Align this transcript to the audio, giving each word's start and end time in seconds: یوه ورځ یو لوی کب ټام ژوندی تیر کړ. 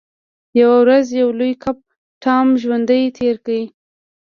یوه 0.59 0.77
ورځ 0.83 1.05
یو 1.21 1.29
لوی 1.39 1.53
کب 1.63 1.77
ټام 2.23 2.47
ژوندی 2.61 3.03
تیر 3.17 3.35
کړ. 3.45 3.59